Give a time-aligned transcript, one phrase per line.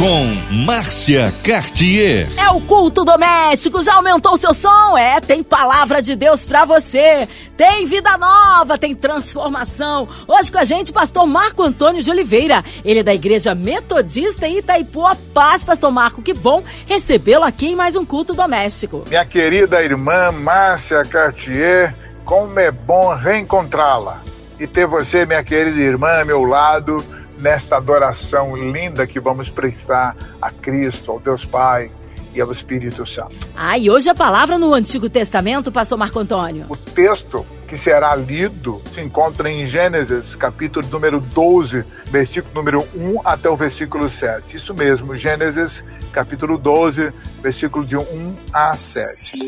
[0.00, 2.26] com Márcia Cartier.
[2.38, 4.96] É o culto doméstico, já aumentou o seu som?
[4.96, 7.28] É, tem palavra de Deus para você.
[7.54, 10.08] Tem vida nova, tem transformação.
[10.26, 12.64] Hoje com a gente, pastor Marco Antônio de Oliveira.
[12.82, 15.06] Ele é da Igreja Metodista em Itaipu.
[15.06, 16.22] A paz, pastor Marco.
[16.22, 19.04] Que bom recebê-lo aqui em mais um culto doméstico.
[19.06, 21.94] Minha querida irmã Márcia Cartier,
[22.24, 24.22] como é bom reencontrá-la.
[24.58, 27.04] E ter você, minha querida irmã, ao meu lado
[27.40, 31.90] nesta adoração linda que vamos prestar a Cristo, ao Deus Pai
[32.34, 33.34] e ao Espírito Santo.
[33.56, 36.66] Ah, e hoje a palavra no Antigo Testamento, pastor Marco Antônio.
[36.68, 43.20] O texto que será lido se encontra em Gênesis, capítulo número 12, versículo número 1
[43.24, 44.56] até o versículo 7.
[44.56, 49.38] Isso mesmo, Gênesis, capítulo 12, versículo de 1 a 7.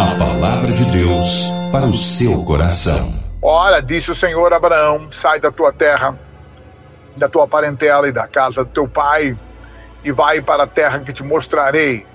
[0.00, 3.12] A palavra de Deus para o seu coração.
[3.42, 6.16] Ora, disse o Senhor a Abraão: sai da tua terra
[7.16, 9.36] da tua parentela e da casa do teu pai,
[10.04, 12.06] e vai para a terra que te mostrarei.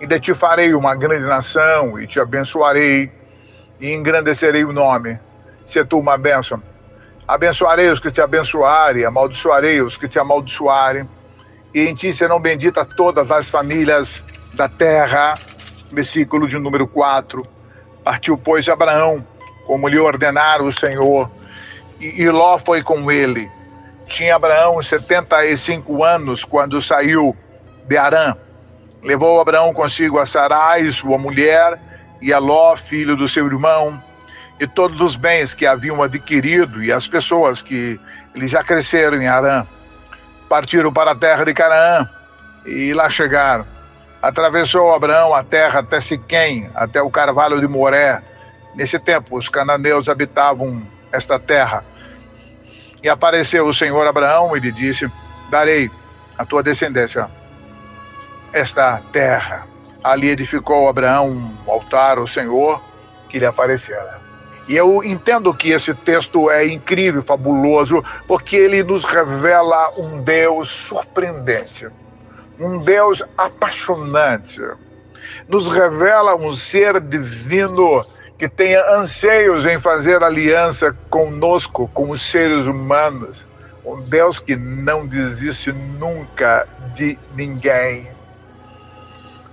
[0.00, 3.10] E de ti farei uma grande nação, e te abençoarei,
[3.80, 5.18] e engrandecerei o nome.
[5.66, 6.62] Se tu uma bênção.
[7.26, 11.08] Abençoarei os que te abençoarem, amaldiçoarei os que te amaldiçoarem,
[11.72, 14.22] e em ti serão benditas todas as famílias
[14.52, 15.38] da terra.
[15.90, 17.46] Versículo de número 4.
[18.02, 19.24] Partiu, pois, Abraão,
[19.66, 21.30] como lhe ordenara o Senhor,
[21.98, 23.50] e Ló foi com ele.
[24.08, 27.36] Tinha Abraão 75 anos quando saiu
[27.86, 28.36] de Arã.
[29.02, 31.78] Levou Abraão consigo a Sarai, sua mulher,
[32.20, 34.02] e a Ló, filho do seu irmão,
[34.58, 38.00] e todos os bens que haviam adquirido e as pessoas que
[38.34, 39.66] eles já cresceram em Arã.
[40.48, 42.08] Partiram para a terra de Canaã
[42.64, 43.66] e lá chegaram.
[44.22, 48.22] Atravessou Abraão a terra até Siquém, até o carvalho de Moré.
[48.74, 50.82] Nesse tempo, os cananeus habitavam
[51.12, 51.84] esta terra.
[53.04, 55.12] E apareceu o Senhor Abraão e lhe disse:
[55.50, 55.90] Darei
[56.38, 57.28] à tua descendência
[58.50, 59.66] esta terra.
[60.02, 62.82] Ali edificou Abraão um altar ao Senhor
[63.28, 64.20] que lhe aparecera.
[64.66, 70.70] E eu entendo que esse texto é incrível, fabuloso, porque ele nos revela um Deus
[70.70, 71.88] surpreendente,
[72.58, 74.62] um Deus apaixonante.
[75.46, 78.06] Nos revela um ser divino
[78.38, 83.46] que tenha anseios em fazer aliança conosco, com os seres humanos.
[83.84, 88.08] Um Deus que não desiste nunca de ninguém.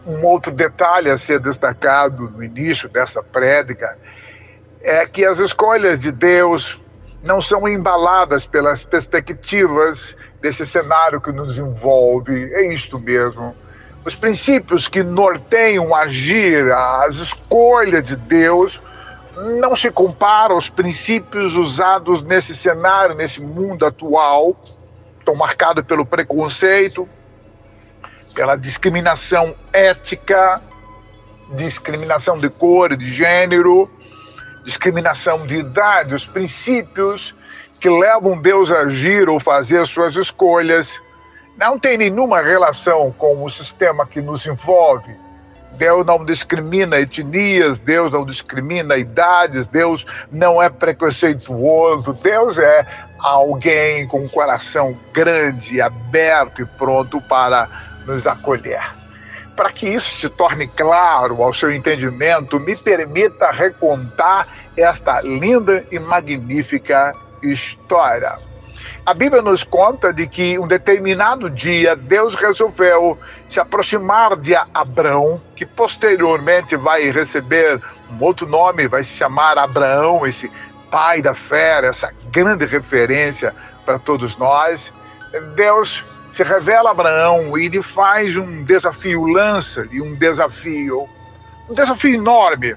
[0.05, 3.97] Um outro detalhe a ser destacado no início dessa prédica
[4.81, 6.79] é que as escolhas de Deus
[7.23, 12.51] não são embaladas pelas perspectivas desse cenário que nos envolve.
[12.53, 13.55] É isto mesmo
[14.03, 18.79] os princípios que norteiam agir, as escolhas de Deus,
[19.59, 24.55] não se comparam aos princípios usados nesse cenário, nesse mundo atual,
[25.23, 27.07] tão marcado pelo preconceito,
[28.33, 30.61] pela discriminação ética,
[31.55, 33.89] discriminação de cor, de gênero,
[34.65, 37.35] discriminação de idade, os princípios
[37.79, 40.99] que levam Deus a agir ou fazer suas escolhas
[41.61, 45.15] não tem nenhuma relação com o sistema que nos envolve.
[45.73, 52.83] Deus não discrimina etnias, Deus não discrimina idades, Deus não é preconceituoso, Deus é
[53.19, 57.69] alguém com um coração grande, aberto e pronto para
[58.07, 58.81] nos acolher.
[59.55, 65.99] Para que isso se torne claro ao seu entendimento, me permita recontar esta linda e
[65.99, 67.13] magnífica
[67.43, 68.50] história.
[69.03, 73.17] A Bíblia nos conta de que um determinado dia Deus resolveu
[73.49, 77.81] se aproximar de Abraão, que posteriormente vai receber
[78.11, 80.51] um outro nome, vai se chamar Abraão, esse
[80.91, 84.93] pai da fé, essa grande referência para todos nós.
[85.55, 91.09] Deus se revela a Abraão e lhe faz um desafio, lança-lhe um desafio,
[91.67, 92.75] um desafio enorme.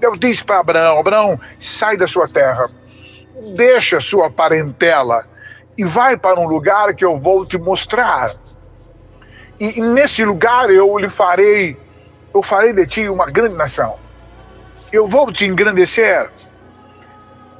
[0.00, 2.70] Deus diz para Abraão: Abraão, sai da sua terra,
[3.54, 5.26] deixa sua parentela
[5.78, 8.34] e vai para um lugar que eu vou te mostrar.
[9.60, 11.76] E, nesse lugar eu lhe farei,
[12.34, 13.96] eu farei de ti uma grande nação.
[14.92, 16.28] Eu vou te engrandecer.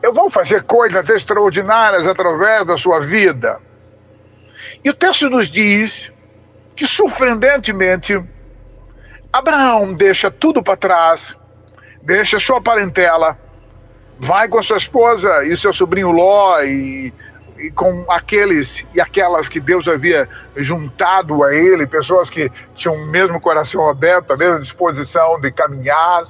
[0.02, 3.60] Eu vou fazer coisas extraordinárias através da sua vida.
[4.82, 6.10] E o texto nos diz
[6.74, 8.20] que, surpreendentemente,
[9.32, 11.36] Abraão deixa tudo para trás,
[12.02, 13.38] deixa sua parentela,
[14.18, 17.12] vai com sua esposa e seu sobrinho Ló e
[17.74, 23.40] com aqueles e aquelas que Deus havia juntado a ele, pessoas que tinham o mesmo
[23.40, 26.24] coração aberto, a mesma disposição de caminhar,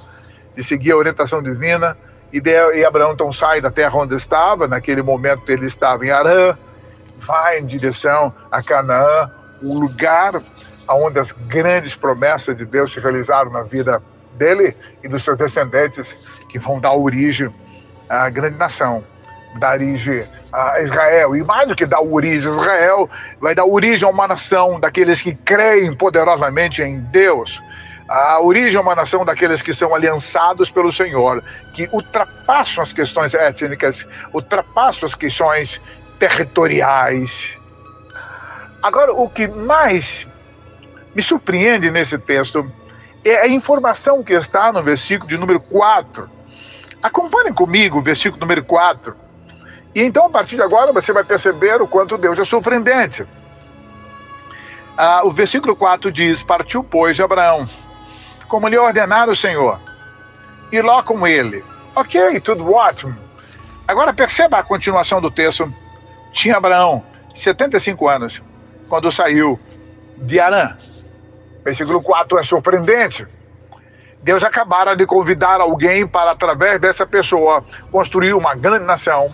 [0.55, 1.95] de seguir a orientação divina.
[2.31, 6.11] E, de, e Abraão então sai da terra onde estava, naquele momento ele estava em
[6.11, 6.55] Arã,
[7.19, 9.31] vai em direção a Canaã,
[9.61, 10.41] o lugar
[10.87, 14.01] onde as grandes promessas de Deus se realizaram na vida
[14.33, 16.15] dele e dos seus descendentes,
[16.47, 17.53] que vão dar origem
[18.07, 19.03] à grande nação,
[19.55, 21.35] dar origem a Israel.
[21.35, 23.09] E mais do que dar origem a Israel,
[23.39, 27.61] vai dar origem a uma nação daqueles que creem poderosamente em Deus.
[28.07, 31.43] A origem a uma nação daqueles que são aliançados pelo Senhor,
[31.73, 35.79] que ultrapassam as questões étnicas, ultrapassam as questões
[36.17, 37.57] territoriais.
[38.81, 40.25] Agora, o que mais
[41.13, 42.69] me surpreende nesse texto
[43.23, 46.29] é a informação que está no versículo de número 4.
[47.03, 49.15] Acompanhem comigo o versículo número 4.
[49.93, 53.25] E então, a partir de agora, você vai perceber o quanto Deus é surpreendente.
[54.97, 57.67] Ah, o versículo 4 diz: Partiu, pois, de Abraão,
[58.47, 59.79] como lhe ordenara o Senhor,
[60.71, 61.63] e lá com ele.
[61.95, 63.15] Ok, tudo ótimo.
[63.87, 65.73] Agora perceba a continuação do texto.
[66.31, 67.03] Tinha Abraão
[67.33, 68.41] 75 anos
[68.87, 69.59] quando saiu
[70.17, 70.75] de Arã.
[71.63, 73.27] Versículo 4 é surpreendente.
[74.21, 79.27] Deus acabara de convidar alguém para, através dessa pessoa, construir uma grande nação.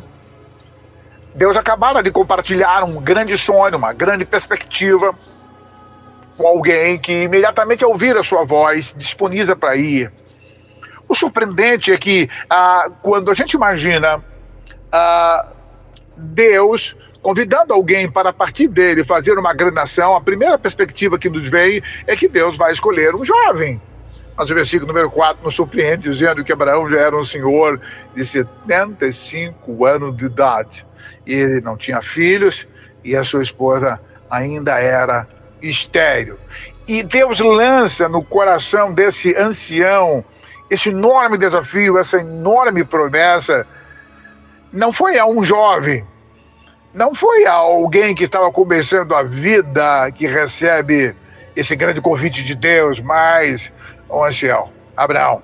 [1.35, 5.13] Deus acabara de compartilhar um grande sonho, uma grande perspectiva
[6.37, 10.11] com alguém que imediatamente ao ouvir a sua voz disponibiliza para ir.
[11.09, 14.23] O surpreendente é que ah, quando a gente imagina
[14.89, 15.45] ah,
[16.15, 21.49] Deus convidando alguém para partir dele fazer uma grande nação, a primeira perspectiva que nos
[21.49, 23.81] vem é que Deus vai escolher um jovem.
[24.37, 27.81] Mas o versículo número 4 nos surpreende, dizendo que Abraão já era um senhor
[28.13, 30.85] de 75 anos de idade.
[31.25, 32.67] Ele não tinha filhos
[33.03, 33.99] e a sua esposa
[34.29, 35.27] ainda era
[35.61, 36.37] estéril.
[36.87, 40.23] E Deus lança no coração desse ancião
[40.69, 43.65] esse enorme desafio, essa enorme promessa.
[44.71, 46.05] Não foi a um jovem,
[46.93, 51.15] não foi alguém que estava começando a vida que recebe
[51.55, 53.71] esse grande convite de Deus, mas
[54.09, 55.41] o ancião, Abraão.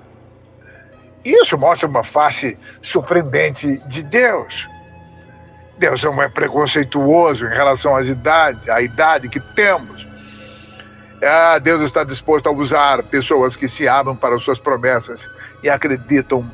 [1.24, 4.66] Isso mostra uma face surpreendente de Deus.
[5.78, 10.06] Deus é preconceituoso em relação às idades, à idade que temos.
[11.22, 15.26] Ah, Deus está disposto a usar pessoas que se abrem para as suas promessas
[15.62, 16.48] e acreditam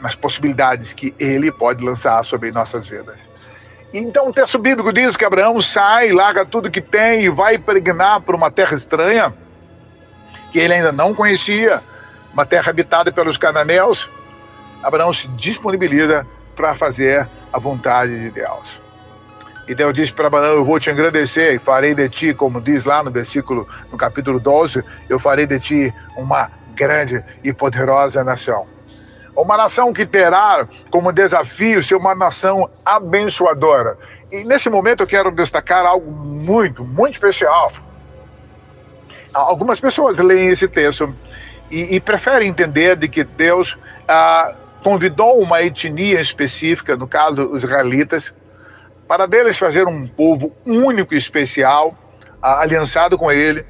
[0.00, 3.16] nas possibilidades que Ele pode lançar sobre nossas vidas.
[3.92, 8.20] Então o texto bíblico diz que Abraão sai, larga tudo que tem e vai peregrinar
[8.20, 9.32] por uma terra estranha,
[10.52, 11.82] que ele ainda não conhecia,
[12.32, 14.08] uma terra habitada pelos cananeus.
[14.82, 16.24] Abraão se disponibiliza
[16.60, 18.80] para fazer a vontade de Deus.
[19.66, 22.84] E Deus disse para Abraão: Eu vou te engrandecer e farei de ti, como diz
[22.84, 28.66] lá no versículo, no capítulo 12, eu farei de ti uma grande e poderosa nação.
[29.34, 33.96] Uma nação que terá como desafio ser uma nação abençoadora.
[34.30, 37.72] E nesse momento eu quero destacar algo muito, muito especial.
[39.32, 41.14] Algumas pessoas leem esse texto
[41.70, 47.62] e, e preferem entender de que Deus ah, convidou uma etnia específica, no caso os
[47.62, 48.32] israelitas,
[49.06, 51.96] para deles fazer um povo único e especial,
[52.42, 53.64] ah, aliançado com ele.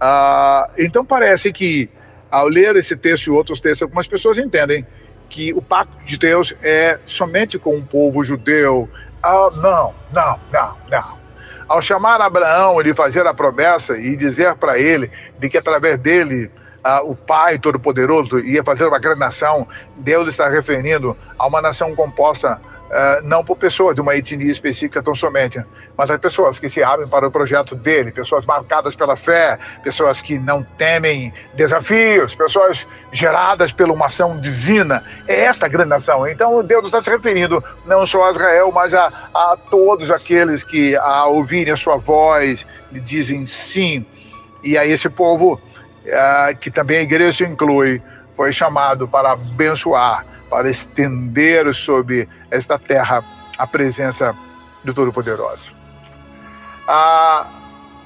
[0.00, 1.90] Ah, então parece que
[2.30, 4.86] ao ler esse texto e outros textos, algumas pessoas entendem
[5.28, 8.88] que o pacto de Deus é somente com o povo judeu.
[9.22, 11.20] Ah, não, não, não, não.
[11.68, 16.50] Ao chamar Abraão, ele fazer a promessa e dizer para ele de que através dele
[16.82, 21.94] ah, o Pai Todo-Poderoso ia fazer uma grande nação, Deus está referindo a uma nação
[21.94, 22.60] composta
[22.90, 25.62] uh, não por pessoas de uma etnia específica tão somente,
[25.96, 30.20] mas as pessoas que se abrem para o projeto dele, pessoas marcadas pela fé, pessoas
[30.20, 35.02] que não temem desafios, pessoas geradas pela uma ação divina.
[35.28, 36.26] É esta grande nação.
[36.26, 40.96] Então Deus está se referindo não só a Israel, mas a, a todos aqueles que,
[40.96, 44.04] a ouvirem a sua voz, lhe dizem sim.
[44.62, 45.60] E a esse povo,
[46.06, 48.02] uh, que também a igreja inclui,
[48.36, 53.22] foi chamado para abençoar para estender sobre esta terra
[53.56, 54.34] a presença
[54.82, 55.72] do Todo-Poderoso.
[56.88, 57.46] Ah,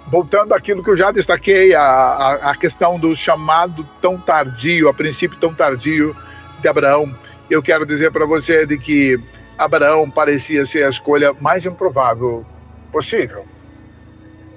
[0.06, 4.94] voltando àquilo que eu já destaquei, a, a, a, questão do chamado tão tardio, a
[4.94, 6.14] princípio tão tardio
[6.60, 7.14] de Abraão,
[7.48, 9.18] eu quero dizer para você de que
[9.56, 12.44] Abraão parecia ser a escolha mais improvável
[12.92, 13.46] possível.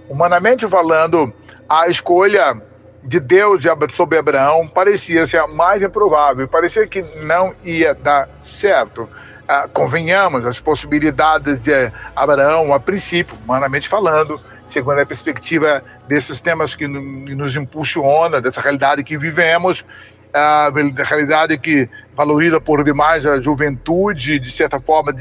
[0.09, 1.33] Humanamente falando,
[1.69, 2.61] a escolha
[3.03, 9.09] de Deus sobre Abraão parecia ser a mais improvável, parecia que não ia dar certo.
[9.47, 16.75] ah, convenhamos, as possibilidades de Abraão, a princípio, humanamente falando, segundo a perspectiva desses temas
[16.75, 19.85] que nos impulsiona, dessa realidade que vivemos,
[20.33, 20.69] a
[21.05, 25.13] realidade que valoriza por demais a juventude, de certa forma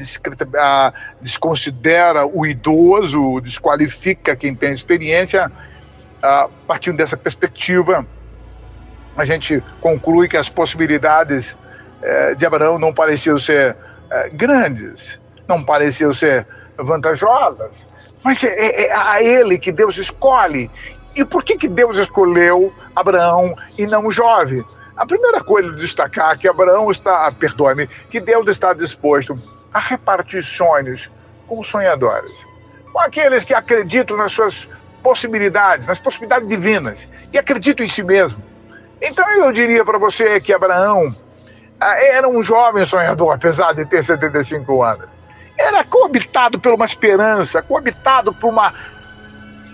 [1.21, 5.51] desconsidera o idoso, desqualifica quem tem experiência.
[6.21, 8.05] A partir dessa perspectiva,
[9.15, 11.55] a gente conclui que as possibilidades
[12.01, 13.75] eh, de Abraão não pareciam ser
[14.09, 16.47] eh, grandes, não pareciam ser
[16.77, 17.71] vantajosas,
[18.23, 20.69] mas é, é, é a ele que Deus escolhe.
[21.15, 24.63] E por que, que Deus escolheu Abraão e não o jovem?
[24.95, 29.39] A primeira coisa a destacar é que Abraão está, perdoe-me, que Deus está disposto
[29.73, 31.09] a repartir sonhos
[31.47, 32.33] com sonhadores,
[32.91, 34.67] com aqueles que acreditam nas suas
[35.07, 38.43] possibilidades, nas possibilidades divinas e acreditam em si mesmo.
[39.01, 41.15] Então eu diria para você que Abraão
[41.79, 45.07] ah, era um jovem sonhador, apesar de ter 75 anos.
[45.57, 48.73] Era coabitado por uma esperança, coabitado por uma,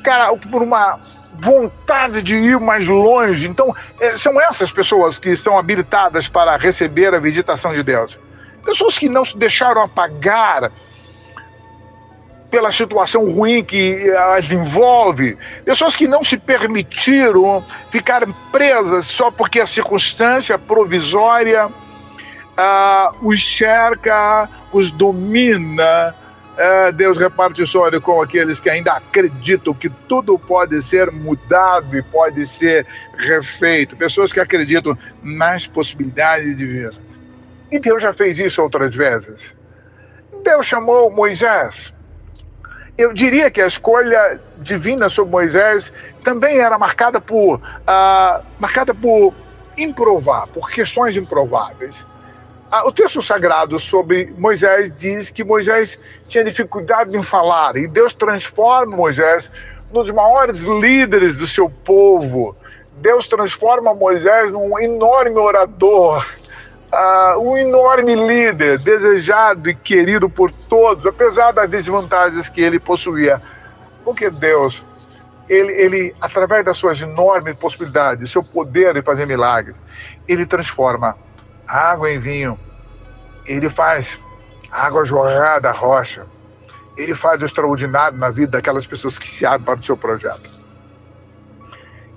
[0.03, 0.99] cara, por uma
[1.33, 3.47] vontade de ir mais longe.
[3.47, 8.15] Então, é, são essas pessoas que estão habilitadas para receber a visitação de Deus.
[8.63, 10.71] Pessoas que não se deixaram apagar
[12.53, 19.59] pela situação ruim que as envolve, pessoas que não se permitiram ficar presas só porque
[19.59, 26.13] a circunstância provisória uh, os cerca, os domina,
[26.55, 31.97] é, Deus reparte o sonho com aqueles que ainda acreditam que tudo pode ser mudado
[31.97, 32.85] e pode ser
[33.17, 33.95] refeito.
[33.95, 36.99] Pessoas que acreditam nas possibilidades divinas.
[37.71, 39.55] E Deus já fez isso outras vezes.
[40.43, 41.91] Deus chamou Moisés.
[42.95, 45.91] Eu diria que a escolha divina sobre Moisés
[46.23, 49.33] também era marcada por, uh, marcada por
[49.75, 52.03] improvar, por questões improváveis.
[52.71, 55.97] Ah, o texto sagrado sobre Moisés diz que Moisés
[56.27, 59.49] tinha dificuldade em falar e Deus transforma Moisés
[59.91, 62.55] num dos maiores líderes do seu povo.
[62.97, 66.25] Deus transforma Moisés num enorme orador,
[66.93, 73.41] uh, um enorme líder, desejado e querido por todos, apesar das desvantagens que ele possuía.
[74.03, 74.83] Porque Deus,
[75.49, 79.75] ele, ele através das suas enormes possibilidades, seu poder de fazer milagres,
[80.27, 81.17] ele transforma
[81.67, 82.59] água em vinho.
[83.45, 84.19] Ele faz
[84.71, 86.25] água jorrar da rocha.
[86.95, 90.49] Ele faz o extraordinário na vida daquelas pessoas que se abrem para o seu projeto.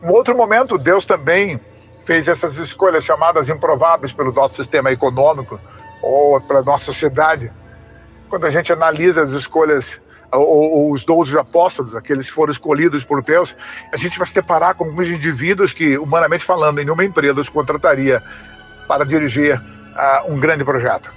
[0.03, 1.59] Em outro momento, Deus também
[2.07, 5.61] fez essas escolhas chamadas improváveis pelo nosso sistema econômico
[6.01, 7.51] ou pela nossa sociedade.
[8.31, 10.01] Quando a gente analisa as escolhas
[10.33, 13.55] ou, os doze apóstolos, aqueles que foram escolhidos por Deus,
[13.93, 18.23] a gente vai se deparar com alguns indivíduos que, humanamente falando, nenhuma empresa os contrataria
[18.87, 21.11] para dirigir uh, um grande projeto.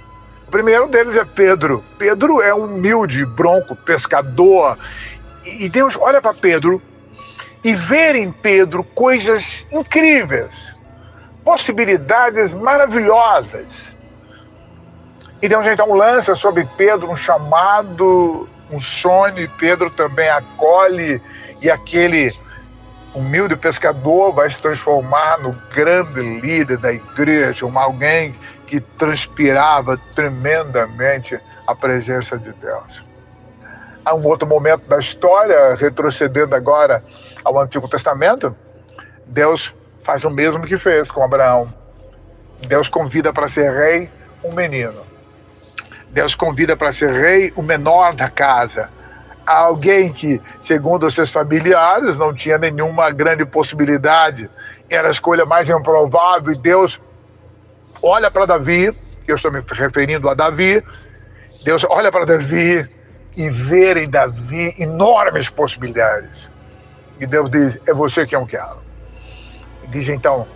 [0.46, 1.84] O primeiro deles é Pedro.
[1.98, 4.76] Pedro é um humilde, bronco, pescador.
[5.44, 6.82] E Deus olha para Pedro
[7.62, 10.72] e vê em Pedro coisas incríveis,
[11.44, 13.94] possibilidades maravilhosas.
[15.42, 21.20] E Deus então lança sobre Pedro um chamado, um sonho, e Pedro também acolhe,
[21.62, 22.34] e aquele
[23.14, 28.34] humilde pescador vai se transformar no grande líder da igreja, um alguém
[28.66, 33.04] que transpirava tremendamente a presença de Deus.
[34.04, 37.02] Há um outro momento da história, retrocedendo agora
[37.44, 38.54] ao Antigo Testamento,
[39.26, 39.74] Deus
[40.10, 41.72] faz o mesmo que fez com Abraão.
[42.66, 44.10] Deus convida para ser rei
[44.42, 45.06] um menino.
[46.08, 48.88] Deus convida para ser rei o menor da casa.
[49.46, 54.50] Alguém que, segundo os seus familiares, não tinha nenhuma grande possibilidade.
[54.88, 57.00] Era a escolha mais improvável e Deus
[58.02, 58.92] olha para Davi,
[59.28, 60.82] eu estou me referindo a Davi,
[61.62, 62.84] Deus olha para Davi
[63.36, 66.48] e vê em Davi enormes possibilidades.
[67.20, 68.89] E Deus diz: É você que eu quero.
[69.90, 70.46] Diz então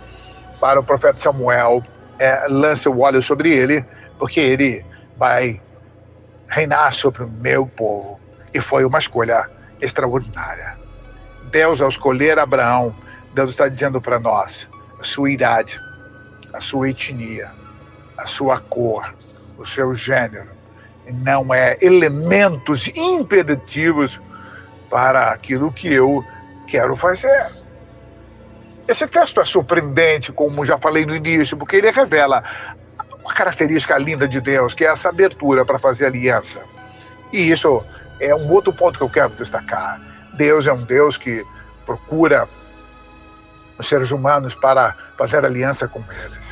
[0.59, 1.83] para o profeta Samuel:
[2.17, 3.85] é, lance o óleo sobre ele,
[4.17, 4.85] porque ele
[5.17, 5.61] vai
[6.47, 8.19] reinar sobre o meu povo.
[8.53, 9.49] E foi uma escolha
[9.81, 10.77] extraordinária.
[11.51, 12.95] Deus, ao escolher Abraão,
[13.33, 14.67] Deus está dizendo para nós:
[14.99, 15.77] a sua idade,
[16.53, 17.51] a sua etnia,
[18.17, 19.13] a sua cor,
[19.57, 20.49] o seu gênero,
[21.23, 24.19] não é elementos impeditivos
[24.89, 26.23] para aquilo que eu
[26.67, 27.64] quero fazer.
[28.87, 32.43] Esse texto é surpreendente, como já falei no início, porque ele revela
[33.23, 36.59] uma característica linda de Deus, que é essa abertura para fazer aliança.
[37.33, 37.83] E isso
[38.19, 39.99] é um outro ponto que eu quero destacar.
[40.33, 41.43] Deus é um Deus que
[41.85, 42.47] procura
[43.77, 46.45] os seres humanos para fazer aliança com eles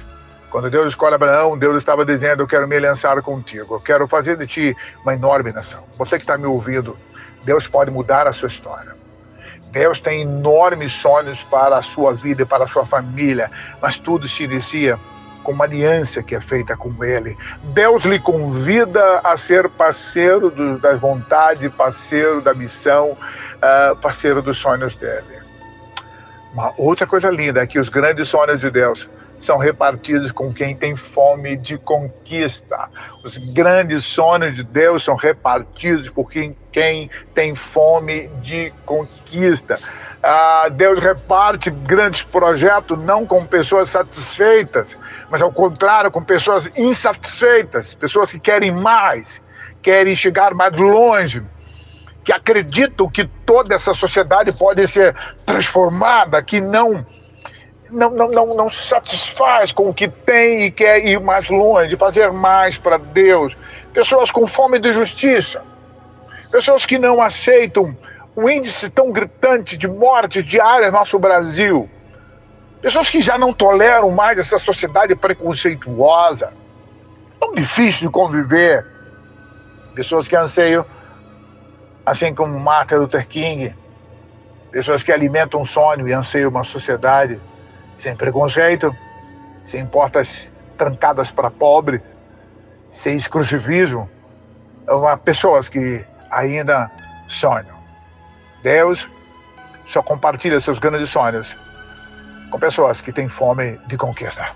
[0.50, 4.38] Quando Deus escolhe Abraão, Deus estava dizendo: Eu quero me lançar contigo, eu quero fazer
[4.38, 5.84] de ti uma enorme nação.
[5.98, 6.98] Você que está me ouvindo,
[7.44, 9.03] Deus pode mudar a sua história.
[9.74, 13.50] Deus tem enormes sonhos para a sua vida e para a sua família,
[13.82, 15.00] mas tudo se inicia
[15.44, 17.36] com uma aliança que é feita com Ele.
[17.64, 24.60] Deus lhe convida a ser parceiro do, das vontades, parceiro da missão, uh, parceiro dos
[24.60, 25.42] sonhos dele.
[26.54, 29.10] Uma outra coisa linda é que os grandes sonhos de Deus
[29.44, 32.90] são repartidos com quem tem fome de conquista.
[33.24, 39.80] Os grandes sonhos de Deus são repartidos por quem, quem tem fome de conquista.
[40.22, 44.96] Ah, Deus reparte grandes projetos não com pessoas satisfeitas,
[45.30, 49.42] mas ao contrário, com pessoas insatisfeitas, pessoas que querem mais,
[49.82, 51.44] querem chegar mais longe,
[52.24, 55.14] que acreditam que toda essa sociedade pode ser
[55.46, 57.06] transformada, que não
[57.94, 61.96] não, não, não, não se satisfaz com o que tem e quer ir mais longe,
[61.96, 63.56] fazer mais para Deus.
[63.94, 65.64] Pessoas com fome de justiça.
[66.52, 67.96] Pessoas que não aceitam
[68.36, 71.90] um índice tão gritante de morte diária no nosso Brasil.
[72.82, 76.52] Pessoas que já não toleram mais essa sociedade preconceituosa.
[77.40, 78.86] Tão difícil de conviver.
[79.94, 80.84] Pessoas que anseiam,
[82.04, 83.76] assim como Martin Luther King,
[84.72, 87.40] pessoas que alimentam um sonho e anseiam uma sociedade
[88.00, 88.96] sem preconceito,
[89.68, 92.02] sem portas trancadas para pobre,
[92.92, 94.10] sem exclusivismo.
[94.88, 96.92] Uma, pessoas que ainda
[97.28, 97.76] sonham.
[98.62, 99.08] Deus
[99.88, 101.48] só compartilha seus grandes sonhos
[102.50, 104.48] com pessoas que têm fome de conquista.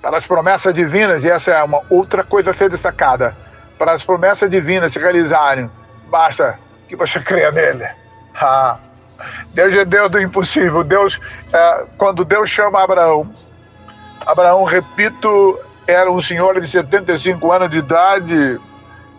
[0.00, 3.36] Para as promessas divinas, e essa é uma outra coisa a ser destacada,
[3.78, 5.70] para as promessas divinas se realizarem,
[6.08, 7.86] basta que você creia nele.
[8.34, 8.78] Ah.
[9.54, 10.82] Deus é Deus do impossível.
[10.84, 11.18] Deus,
[11.52, 13.28] é, quando Deus chama Abraão,
[14.26, 18.60] Abraão, repito, era um senhor de 75 anos de idade,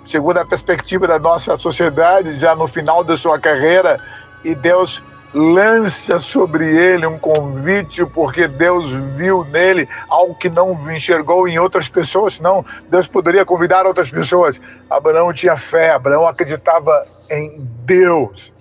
[0.08, 3.98] segundo a perspectiva da nossa sociedade, já no final da sua carreira,
[4.44, 5.02] e Deus
[5.34, 11.90] lança sobre ele um convite, porque Deus viu nele algo que não enxergou em outras
[11.90, 14.62] pessoas, senão Deus poderia convidar outras pessoas.
[14.90, 18.53] Abraão tinha fé, Abraão acreditava em Deus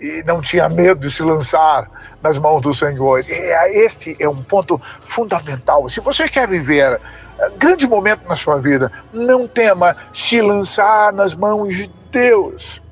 [0.00, 1.88] e não tinha medo de se lançar
[2.22, 3.24] nas mãos do Senhor.
[3.28, 5.88] É, este é um ponto fundamental.
[5.88, 7.00] Se você quer viver
[7.38, 12.82] eh, grande momento na sua vida, não tema se lançar nas mãos de Deus.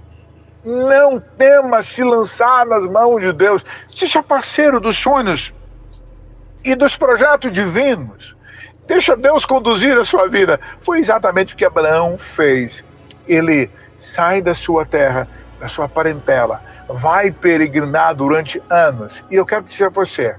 [0.65, 3.63] Não tema se lançar nas mãos de Deus.
[3.93, 5.53] Seja parceiro dos sonhos
[6.65, 8.35] e dos projetos divinos.
[8.87, 10.59] Deixa Deus conduzir a sua vida.
[10.81, 12.83] Foi exatamente o que Abraão fez.
[13.27, 19.13] Ele sai da sua terra, da sua parentela, vai peregrinar durante anos.
[19.31, 20.37] E eu quero dizer a você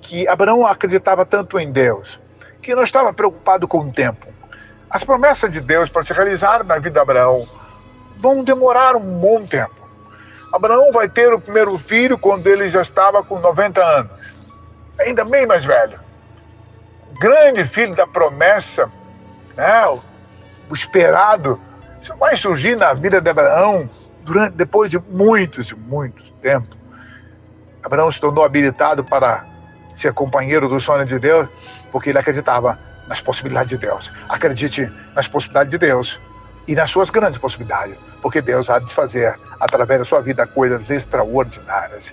[0.00, 2.18] que Abraão acreditava tanto em Deus
[2.60, 4.26] que não estava preocupado com o tempo.
[4.90, 7.48] As promessas de Deus para se realizar na vida de Abraão
[8.18, 9.74] vão demorar um bom tempo.
[10.52, 14.10] Abraão vai ter o primeiro filho quando ele já estava com 90 anos,
[14.98, 15.98] ainda bem mais velho.
[17.20, 18.90] Grande filho da promessa,
[19.56, 19.86] né?
[20.68, 21.60] o esperado,
[22.02, 23.88] isso vai surgir na vida de Abraão
[24.24, 26.78] durante, depois de muitos e muitos tempos,
[27.82, 29.44] Abraão se tornou habilitado para
[29.94, 31.48] ser companheiro do sonho de Deus,
[31.90, 32.78] porque ele acreditava
[33.08, 34.10] nas possibilidades de Deus.
[34.28, 36.18] Acredite nas possibilidades de Deus
[36.68, 40.88] e nas suas grandes possibilidades, porque Deus há de fazer, através da sua vida, coisas
[40.88, 42.12] extraordinárias.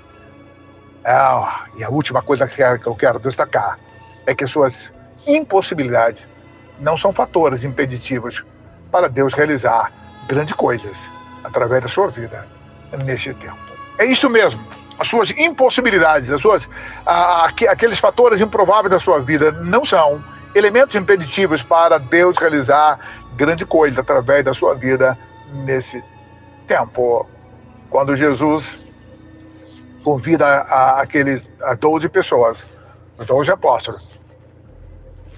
[1.06, 3.78] Ah, e a última coisa que eu quero destacar
[4.26, 4.92] é que suas
[5.26, 6.26] impossibilidades
[6.80, 8.44] não são fatores impeditivos
[8.92, 9.92] para Deus realizar
[10.28, 10.98] grandes coisas
[11.48, 12.46] através da sua vida
[13.06, 13.58] nesse tempo.
[13.98, 14.62] É isso mesmo.
[15.00, 16.68] As suas impossibilidades, as suas,
[17.70, 20.22] aqueles fatores improváveis da sua vida não são
[20.54, 23.00] elementos impeditivos para Deus realizar
[23.36, 25.18] grande coisa através da sua vida
[25.66, 26.04] nesse
[26.68, 27.28] tempo.
[27.90, 28.78] Quando Jesus
[30.04, 32.58] convida a, aqueles a 12 pessoas,
[33.18, 34.04] os 12 apóstolos,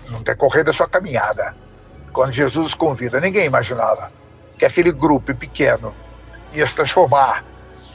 [0.09, 1.53] no decorrer da sua caminhada,
[2.13, 4.18] quando Jesus convida, ninguém imaginava
[4.59, 5.95] que aquele grupo pequeno
[6.53, 7.45] ia se transformar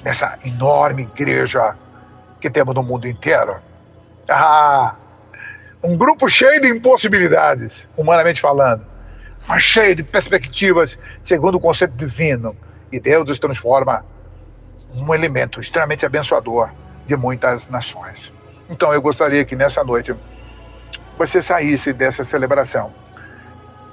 [0.02, 1.76] nessa enorme igreja
[2.40, 3.56] que temos no mundo inteiro.
[4.28, 4.94] Ah,
[5.82, 8.84] um grupo cheio de impossibilidades, humanamente falando,
[9.46, 12.56] mas cheio de perspectivas segundo o conceito divino.
[12.90, 14.04] E Deus os transforma
[14.94, 16.70] num elemento extremamente abençoador
[17.04, 18.32] de muitas nações.
[18.70, 20.14] Então eu gostaria que nessa noite
[21.18, 22.90] você saísse dessa celebração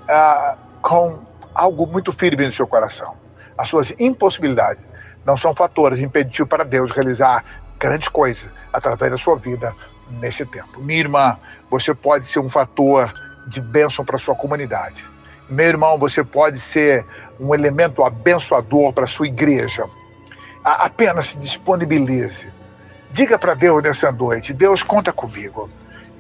[0.08, 3.16] ah, com algo muito firme no seu coração.
[3.58, 4.84] As suas impossibilidades
[5.26, 7.44] não são fatores impeditivos para Deus realizar
[7.80, 9.74] grandes coisas através da sua vida
[10.20, 10.82] nesse tempo.
[10.82, 11.38] Minha irmã,
[11.70, 13.14] você pode ser um fator
[13.48, 15.04] de bênção para sua comunidade.
[15.50, 17.06] Meu irmão, você pode ser
[17.40, 19.86] um elemento abençoador para a sua igreja.
[20.64, 22.48] apenas se disponibilize.
[23.12, 25.70] Diga para Deus nessa noite: Deus, conta comigo.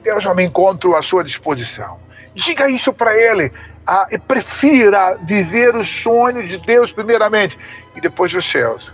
[0.03, 1.99] Deus, eu me encontro à sua disposição.
[2.33, 3.51] Diga isso para Ele.
[3.85, 7.57] Ah, e prefira viver o sonho de Deus, primeiramente,
[7.95, 8.91] e depois os céus.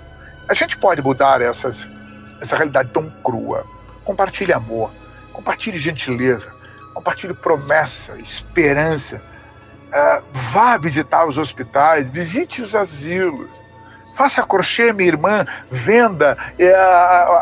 [0.48, 1.86] A gente pode mudar essas,
[2.42, 3.66] essa realidade tão crua.
[4.04, 4.90] Compartilhe amor,
[5.34, 6.48] compartilhe gentileza,
[6.94, 9.22] compartilhe promessa, esperança.
[9.92, 13.50] Ah, vá visitar os hospitais, visite os asilos.
[14.16, 16.74] Faça crochê, minha irmã, venda é,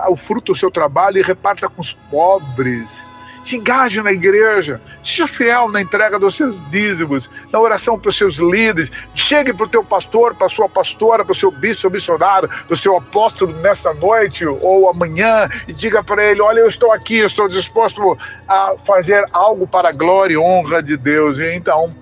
[0.09, 3.04] o fruto do seu trabalho e reparta com os pobres
[3.45, 8.17] se engaje na igreja, seja fiel na entrega dos seus dízimos, na oração para os
[8.17, 11.91] seus líderes, chegue para o teu pastor, para a sua pastora, para o seu bispo,
[11.91, 16.67] missionário, para o seu apóstolo nesta noite ou amanhã e diga para ele: Olha, eu
[16.67, 21.37] estou aqui, eu estou disposto a fazer algo para a glória e honra de Deus.
[21.37, 21.95] E então,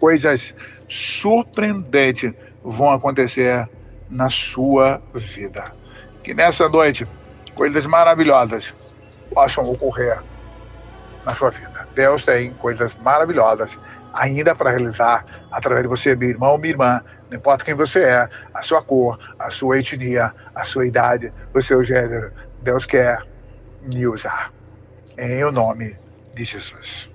[0.00, 0.54] coisas
[0.88, 2.32] surpreendentes
[2.64, 3.68] vão acontecer
[4.08, 5.74] na sua vida.
[6.24, 7.06] Que nessa noite,
[7.54, 8.72] coisas maravilhosas
[9.30, 10.18] possam ocorrer
[11.24, 11.86] na sua vida.
[11.94, 13.76] Deus tem coisas maravilhosas
[14.12, 17.00] ainda para realizar através de você, meu irmão, minha irmã,
[17.30, 21.62] não importa quem você é, a sua cor, a sua etnia, a sua idade, o
[21.62, 23.22] seu gênero, Deus quer
[23.82, 24.52] me usar.
[25.16, 25.96] Em o nome
[26.34, 27.10] de Jesus.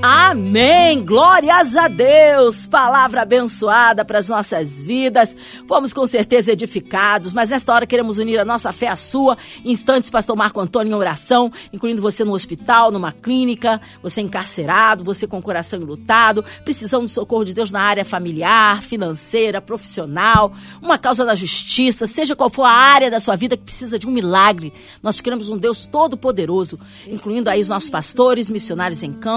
[0.00, 1.04] Amém!
[1.04, 2.68] Glórias a Deus!
[2.68, 5.34] Palavra abençoada para as nossas vidas.
[5.66, 9.36] Fomos com certeza edificados, mas nesta hora queremos unir a nossa fé à sua.
[9.64, 15.26] Instantes, Pastor Marco Antônio em oração, incluindo você no hospital, numa clínica, você encarcerado, você
[15.26, 20.96] com o coração lutado, precisando do socorro de Deus na área familiar, financeira, profissional, uma
[20.96, 24.10] causa da justiça, seja qual for a área da sua vida que precisa de um
[24.10, 24.72] milagre.
[25.02, 29.27] Nós queremos um Deus todo-poderoso, incluindo aí os nossos pastores, missionários em campo,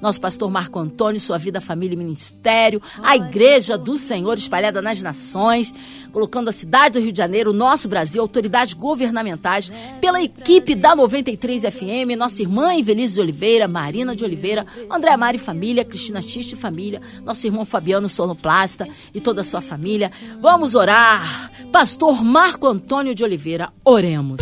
[0.00, 5.02] nosso pastor Marco Antônio, sua vida, família e ministério, a Igreja do Senhor espalhada nas
[5.02, 5.72] nações,
[6.10, 11.62] colocando a cidade do Rio de Janeiro, nosso Brasil, autoridades governamentais, pela equipe da 93
[11.62, 17.00] FM, nossa irmã Evelise de Oliveira, Marina de Oliveira, André Mari Família, Cristina Xiste Família,
[17.22, 20.10] nosso irmão Fabiano Sonoplasta e toda a sua família.
[20.40, 21.50] Vamos orar.
[21.72, 24.40] Pastor Marco Antônio de Oliveira, oremos.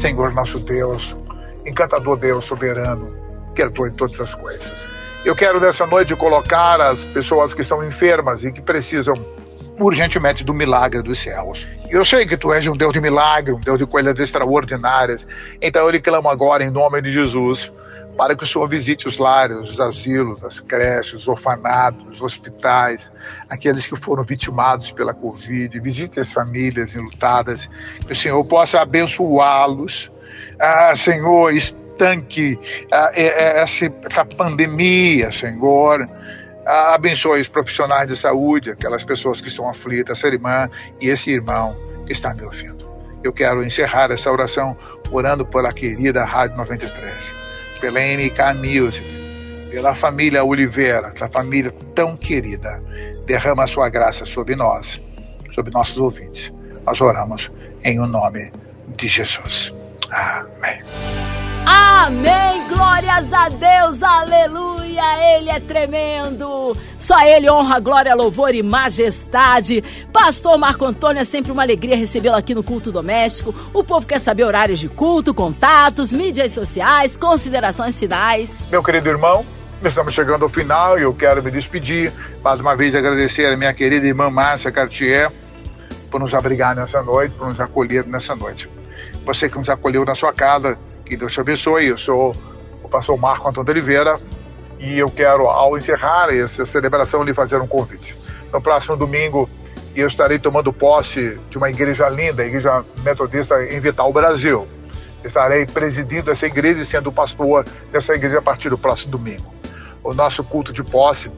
[0.00, 1.14] Senhor nosso Deus,
[1.66, 3.21] encantador Deus soberano,
[3.52, 4.92] criador de todas as coisas.
[5.24, 9.14] Eu quero nessa noite colocar as pessoas que estão enfermas e que precisam
[9.78, 11.66] urgentemente do milagre dos céus.
[11.88, 15.26] Eu sei que tu és um Deus de milagre, um Deus de coisas extraordinárias.
[15.60, 17.70] Então eu lhe clamo agora em nome de Jesus
[18.16, 23.10] para que o Senhor visite os lares, os asilos, as creches, os orfanatos, os hospitais,
[23.48, 27.68] aqueles que foram vitimados pela Covid, visite as famílias enlutadas,
[28.06, 30.10] que o Senhor possa abençoá-los.
[30.60, 31.52] Ah, Senhor,
[31.92, 32.58] estanque
[32.90, 36.04] ah, é, é, essa, essa pandemia, Senhor.
[36.64, 40.68] Abençoe os profissionais de saúde, aquelas pessoas que estão aflitas, essa irmã
[41.00, 41.74] e esse irmão
[42.06, 42.88] que está me ouvindo.
[43.22, 44.76] Eu quero encerrar essa oração
[45.10, 47.14] orando pela querida Rádio 93,
[47.80, 49.04] pela MK Music,
[49.70, 52.80] pela família Oliveira, essa família tão querida.
[53.26, 55.00] Derrama a sua graça sobre nós,
[55.54, 56.52] sobre nossos ouvintes.
[56.86, 57.50] Nós oramos
[57.82, 58.52] em o nome
[58.96, 59.72] de Jesus.
[60.10, 60.80] Amém.
[61.66, 62.68] Amém!
[62.68, 65.02] Glórias a Deus, aleluia!
[65.36, 66.76] Ele é tremendo!
[66.98, 69.82] Só Ele honra, glória, louvor e majestade.
[70.12, 73.54] Pastor Marco Antônio, é sempre uma alegria recebê-lo aqui no culto doméstico.
[73.72, 78.64] O povo quer saber horários de culto, contatos, mídias sociais, considerações finais.
[78.70, 79.44] Meu querido irmão,
[79.82, 82.12] estamos chegando ao final e eu quero me despedir.
[82.42, 85.30] Mais uma vez agradecer a minha querida irmã Márcia Cartier
[86.10, 88.68] por nos abrigar nessa noite, por nos acolher nessa noite.
[89.24, 91.86] Você que nos acolheu na sua casa, que Deus te abençoe.
[91.86, 92.34] Eu sou
[92.82, 94.18] o pastor Marco Antônio Oliveira
[94.78, 98.16] e eu quero, ao encerrar essa celebração, lhe fazer um convite.
[98.52, 99.48] No próximo domingo,
[99.94, 104.66] eu estarei tomando posse de uma igreja linda, a Igreja Metodista em Vital, Brasil.
[105.22, 109.54] Estarei presidindo essa igreja e sendo pastor dessa igreja a partir do próximo domingo.
[110.02, 111.30] O nosso culto de posse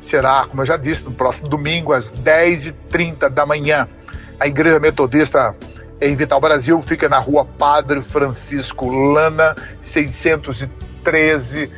[0.00, 3.86] será, como eu já disse, no próximo domingo, às 10h30 da manhã.
[4.40, 5.54] A Igreja Metodista
[6.00, 11.70] em Vital Brasil, fica na rua Padre Francisco Lana, 613,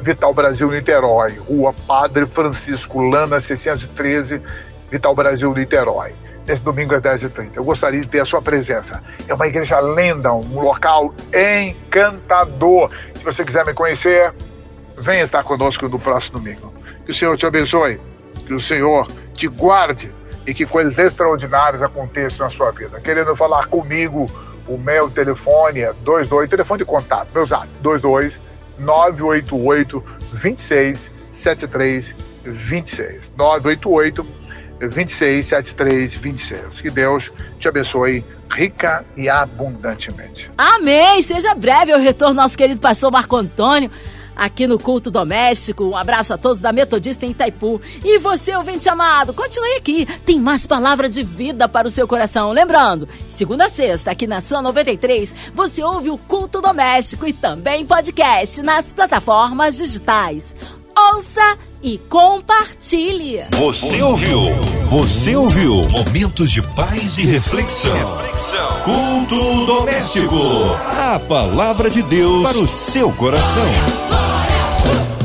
[0.00, 1.38] Vital Brasil, Niterói.
[1.38, 4.40] Rua Padre Francisco Lana, 613,
[4.90, 6.14] Vital Brasil, Niterói.
[6.46, 7.52] Nesse domingo às 10h30.
[7.54, 9.02] Eu gostaria de ter a sua presença.
[9.26, 12.90] É uma igreja linda, um local encantador.
[13.14, 14.32] Se você quiser me conhecer,
[14.98, 16.72] venha estar conosco no próximo domingo.
[17.04, 17.98] Que o Senhor te abençoe,
[18.46, 20.12] que o Senhor te guarde
[20.46, 23.00] e que coisas extraordinárias aconteçam na sua vida.
[23.00, 24.30] Querendo falar comigo
[24.66, 28.38] O meu telefone é 22, telefone de contato, meu zap, 22
[28.78, 33.32] 988 26 73 26.
[33.36, 34.26] 988
[34.80, 36.80] 26 73 26.
[36.80, 40.50] Que Deus te abençoe rica e abundantemente.
[40.56, 41.20] Amém!
[41.22, 43.90] Seja breve o retorno nosso querido pastor Marco Antônio
[44.36, 45.84] aqui no Culto Doméstico.
[45.84, 47.80] Um abraço a todos da Metodista em Itaipu.
[48.04, 50.06] E você, ouvinte amado, continue aqui.
[50.24, 52.52] Tem mais palavra de vida para o seu coração.
[52.52, 57.86] Lembrando, segunda a sexta, aqui na Sua 93, você ouve o Culto Doméstico e também
[57.86, 60.54] podcast nas plataformas digitais.
[60.96, 63.40] Ouça e compartilhe.
[63.50, 64.38] Você ouviu?
[64.86, 65.82] Você ouviu?
[65.90, 67.92] Momentos de paz e reflexão.
[67.92, 68.80] reflexão.
[68.82, 70.36] Culto doméstico.
[70.98, 74.23] A palavra de Deus para o seu coração.
[74.86, 75.23] Huh.